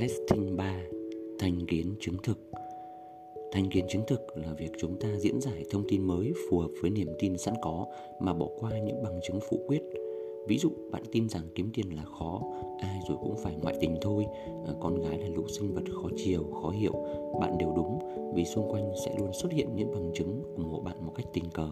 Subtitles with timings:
[0.00, 0.82] Lesting 3
[1.38, 2.38] Thành kiến chứng thực
[3.52, 6.68] Thành kiến chứng thực là việc chúng ta diễn giải thông tin mới phù hợp
[6.82, 7.86] với niềm tin sẵn có
[8.20, 9.82] mà bỏ qua những bằng chứng phụ quyết.
[10.48, 12.42] Ví dụ bạn tin rằng kiếm tiền là khó,
[12.80, 14.26] ai rồi cũng phải ngoại tình thôi,
[14.66, 16.92] à, con gái là lũ sinh vật khó chiều, khó hiểu,
[17.40, 17.98] bạn đều đúng
[18.34, 21.26] vì xung quanh sẽ luôn xuất hiện những bằng chứng ủng hộ bạn một cách
[21.32, 21.68] tình cờ.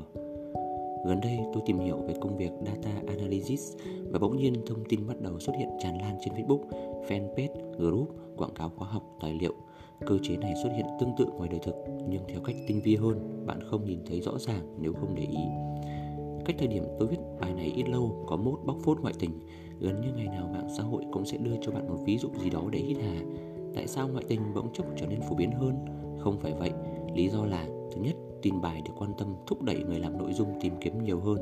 [1.07, 3.73] Gần đây tôi tìm hiểu về công việc Data Analysis
[4.11, 6.61] và bỗng nhiên thông tin bắt đầu xuất hiện tràn lan trên Facebook,
[7.09, 9.55] fanpage, group, quảng cáo khóa học, tài liệu.
[10.07, 11.75] Cơ chế này xuất hiện tương tự ngoài đời thực
[12.09, 15.23] nhưng theo cách tinh vi hơn, bạn không nhìn thấy rõ ràng nếu không để
[15.23, 15.45] ý.
[16.45, 19.31] Cách thời điểm tôi viết bài này ít lâu có mốt bóc phốt ngoại tình
[19.81, 22.29] Gần như ngày nào mạng xã hội cũng sẽ đưa cho bạn một ví dụ
[22.43, 23.21] gì đó để hít hà
[23.75, 25.75] Tại sao ngoại tình bỗng chốc trở nên phổ biến hơn?
[26.19, 26.71] Không phải vậy
[27.15, 30.33] Lý do là Thứ nhất, tin bài được quan tâm thúc đẩy người làm nội
[30.33, 31.39] dung tìm kiếm nhiều hơn.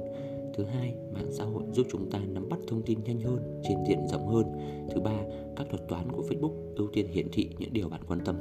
[0.55, 3.78] Thứ hai, mạng xã hội giúp chúng ta nắm bắt thông tin nhanh hơn, trên
[3.89, 4.45] diện rộng hơn.
[4.95, 5.17] Thứ ba,
[5.56, 8.36] các thuật toán của Facebook ưu tiên hiển thị những điều bạn quan tâm.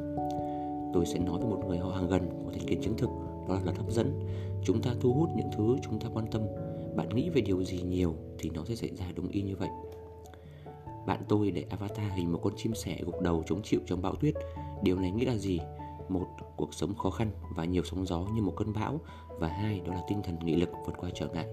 [0.94, 3.09] Tôi sẽ nói với một người họ hàng gần của thành kiến chứng thực
[3.48, 4.20] Đó là luật hấp dẫn.
[4.64, 6.42] Chúng ta thu hút những thứ chúng ta quan tâm.
[6.95, 9.70] Bạn nghĩ về điều gì nhiều thì nó sẽ xảy ra đúng y như vậy.
[11.08, 14.16] Bạn tôi để avatar hình một con chim sẻ gục đầu chống chịu trong bão
[14.16, 14.34] tuyết.
[14.84, 15.59] Điều này nghĩa là gì?
[16.14, 19.00] Một, cuộc sống khó khăn và nhiều sóng gió như một cơn bão.
[19.40, 21.48] Và hai, đó là tinh thần nghị lực vượt qua trở ngại.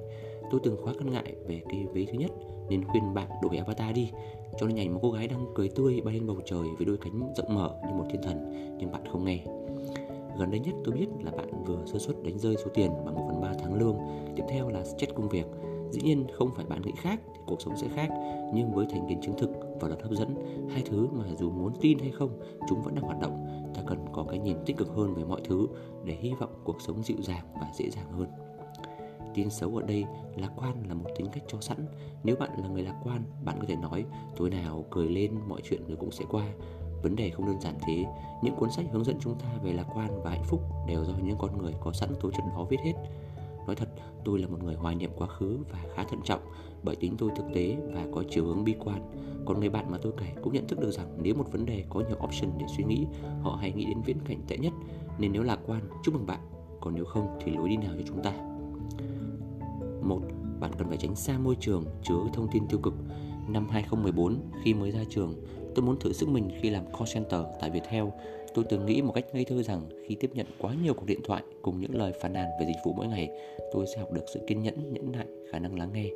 [0.51, 2.31] Tôi từng khóa cân ngại về cái vế thứ nhất,
[2.69, 4.11] nên khuyên bạn đổi avatar đi.
[4.61, 6.97] Cho nên nhảy một cô gái đang cười tươi, bay lên bầu trời với đôi
[6.97, 9.45] cánh rộng mở như một thiên thần, nhưng bạn không nghe.
[10.39, 13.15] Gần đây nhất tôi biết là bạn vừa sơ suất đánh rơi số tiền bằng
[13.15, 13.97] 1 phần 3 tháng lương.
[14.37, 15.47] Tiếp theo là chết công việc.
[15.91, 18.09] Dĩ nhiên không phải bạn nghĩ khác thì cuộc sống sẽ khác,
[18.55, 20.35] nhưng với thành kiến chứng thực và luật hấp dẫn,
[20.71, 23.58] hai thứ mà dù muốn tin hay không, chúng vẫn đang hoạt động
[23.89, 25.67] cần có cái nhìn tích cực hơn về mọi thứ
[26.05, 28.29] để hy vọng cuộc sống dịu dàng và dễ dàng hơn.
[29.35, 30.05] Tin xấu ở đây,
[30.37, 31.87] lạc quan là một tính cách cho sẵn.
[32.25, 34.05] Nếu bạn là người lạc quan, bạn có thể nói,
[34.37, 36.45] tối nào cười lên, mọi chuyện rồi cũng sẽ qua.
[37.03, 38.05] Vấn đề không đơn giản thế.
[38.43, 41.13] Những cuốn sách hướng dẫn chúng ta về lạc quan và hạnh phúc đều do
[41.23, 42.93] những con người có sẵn tố chất đó viết hết
[43.69, 43.89] nói thật,
[44.25, 46.41] tôi là một người hoài niệm quá khứ và khá thận trọng
[46.83, 49.11] bởi tính tôi thực tế và có chiều hướng bi quan.
[49.45, 51.85] Còn người bạn mà tôi kể cũng nhận thức được rằng nếu một vấn đề
[51.89, 53.07] có nhiều option để suy nghĩ,
[53.43, 54.73] họ hay nghĩ đến viễn cảnh tệ nhất.
[55.19, 56.41] Nên nếu lạc quan, chúc mừng bạn.
[56.81, 58.33] Còn nếu không thì lối đi nào cho chúng ta?
[60.03, 60.21] Một,
[60.61, 62.95] bạn cần phải tránh xa môi trường chứa thông tin tiêu cực.
[63.49, 65.35] Năm 2014 khi mới ra trường,
[65.75, 68.05] tôi muốn thử sức mình khi làm call center tại Viettel.
[68.59, 71.21] Tôi từng nghĩ một cách ngây thơ rằng khi tiếp nhận quá nhiều cuộc điện
[71.25, 73.31] thoại cùng những lời phàn nàn về dịch vụ mỗi ngày,
[73.73, 76.07] tôi sẽ học được sự kiên nhẫn, nhẫn nại, khả năng lắng nghe.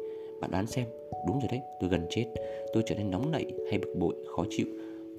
[0.40, 0.86] Bạn đoán xem,
[1.26, 2.26] đúng rồi đấy, tôi gần chết.
[2.72, 4.66] Tôi trở nên nóng nảy hay bực bội, khó chịu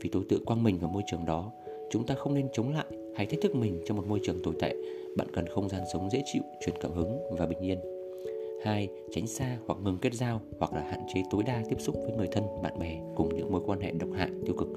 [0.01, 1.51] vì tôi tự quăng mình vào môi trường đó.
[1.89, 2.85] Chúng ta không nên chống lại
[3.15, 4.75] hay thách thức mình trong một môi trường tồi tệ.
[5.17, 7.79] Bạn cần không gian sống dễ chịu, truyền cảm hứng và bình yên.
[8.63, 8.87] 2.
[9.11, 12.17] Tránh xa hoặc ngừng kết giao hoặc là hạn chế tối đa tiếp xúc với
[12.17, 14.67] người thân, bạn bè cùng những mối quan hệ độc hại, tiêu cực.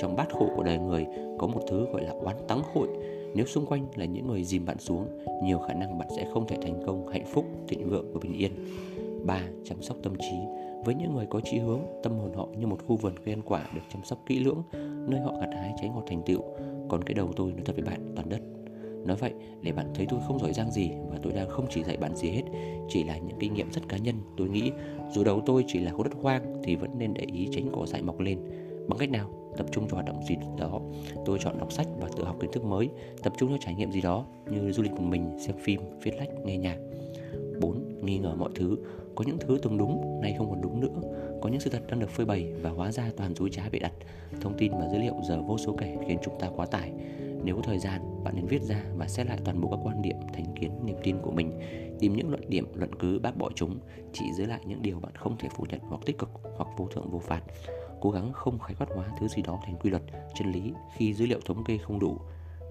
[0.00, 1.06] Trong bát khổ của đời người
[1.38, 2.88] có một thứ gọi là oán tắng hội.
[3.34, 5.06] Nếu xung quanh là những người dìm bạn xuống,
[5.44, 8.32] nhiều khả năng bạn sẽ không thể thành công, hạnh phúc, thịnh vượng và bình
[8.32, 8.52] yên.
[9.26, 9.42] 3.
[9.64, 10.36] Chăm sóc tâm trí
[10.84, 13.42] với những người có chí hướng, tâm hồn họ như một khu vườn cây ăn
[13.44, 14.62] quả được chăm sóc kỹ lưỡng,
[15.08, 16.42] nơi họ gặt hái trái ngọt thành tựu.
[16.88, 18.40] Còn cái đầu tôi nói thật với bạn, toàn đất.
[19.04, 19.32] Nói vậy
[19.62, 22.16] để bạn thấy tôi không giỏi giang gì và tôi đang không chỉ dạy bạn
[22.16, 22.42] gì hết
[22.88, 24.70] Chỉ là những kinh nghiệm rất cá nhân Tôi nghĩ
[25.12, 27.86] dù đầu tôi chỉ là khối đất hoang thì vẫn nên để ý tránh cỏ
[27.86, 28.38] dại mọc lên.
[28.88, 29.30] Bằng cách nào?
[29.56, 30.80] Tập trung cho hoạt động gì đó.
[31.24, 32.88] Tôi chọn đọc sách và tự học kiến thức mới
[33.22, 36.12] Tập trung cho trải nghiệm gì đó như du lịch một mình, xem phim, viết
[36.18, 36.76] lách, nghe nhạc.
[37.60, 38.00] 4.
[38.02, 38.76] Nghi ngờ mọi thứ.
[39.14, 41.00] Có những thứ từng đúng, nay không còn đúng nữa.
[41.42, 43.78] Có những sự thật đang được phơi bày và hóa ra toàn dối trá bị
[43.78, 43.92] đặt.
[44.40, 46.92] Thông tin và dữ liệu giờ vô số kể khiến chúng ta quá tải
[47.44, 50.02] nếu có thời gian, bạn nên viết ra và xét lại toàn bộ các quan
[50.02, 51.60] điểm, thành kiến, niềm tin của mình,
[52.00, 53.78] tìm những luận điểm, luận cứ bác bỏ chúng,
[54.12, 56.86] chỉ giữ lại những điều bạn không thể phủ nhận hoặc tích cực hoặc vô
[56.86, 57.42] thượng vô phạt.
[58.00, 60.02] Cố gắng không khái quát hóa thứ gì đó thành quy luật,
[60.34, 62.16] chân lý khi dữ liệu thống kê không đủ.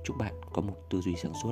[0.03, 1.51] Chúc bạn có một tư duy sáng suốt.